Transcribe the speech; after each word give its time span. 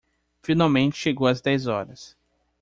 Finalmente 0.41 0.97
chegou 0.97 1.27
às 1.27 1.41
dez 1.41 1.67
horas 1.67 2.17